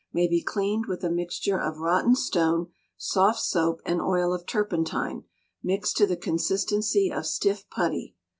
may 0.11 0.27
be 0.27 0.41
cleaned 0.41 0.87
with 0.87 1.03
a 1.03 1.11
mixture 1.11 1.59
of 1.61 1.77
rotten 1.77 2.15
stone, 2.15 2.71
soft 2.97 3.39
soap, 3.39 3.81
and 3.85 4.01
oil 4.01 4.33
of 4.33 4.47
turpentine, 4.47 5.25
mixed 5.61 5.95
to 5.95 6.07
the 6.07 6.17
consistency 6.17 7.11
of 7.11 7.23
stiff 7.23 7.69
putty. 7.69 8.15